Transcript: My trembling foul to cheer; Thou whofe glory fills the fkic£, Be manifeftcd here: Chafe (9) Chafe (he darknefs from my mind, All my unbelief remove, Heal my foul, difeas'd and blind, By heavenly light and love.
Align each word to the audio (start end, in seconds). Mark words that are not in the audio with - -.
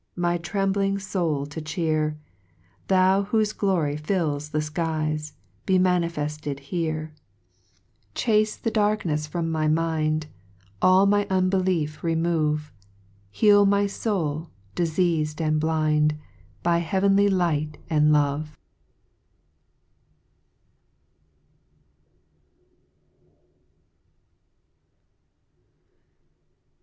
My 0.15 0.39
trembling 0.39 0.97
foul 0.97 1.45
to 1.45 1.61
cheer; 1.61 2.17
Thou 2.87 3.21
whofe 3.25 3.55
glory 3.55 3.95
fills 3.95 4.49
the 4.49 4.57
fkic£, 4.57 5.31
Be 5.67 5.77
manifeftcd 5.77 6.57
here: 6.59 7.13
Chafe 8.15 8.15
(9) 8.15 8.15
Chafe 8.55 8.63
(he 8.63 8.71
darknefs 8.71 9.27
from 9.27 9.51
my 9.51 9.67
mind, 9.67 10.25
All 10.81 11.05
my 11.05 11.27
unbelief 11.29 12.03
remove, 12.03 12.71
Heal 13.29 13.67
my 13.67 13.85
foul, 13.87 14.49
difeas'd 14.75 15.39
and 15.39 15.59
blind, 15.59 16.17
By 16.63 16.79
heavenly 16.79 17.29
light 17.29 17.77
and 17.87 18.11
love. 18.11 18.57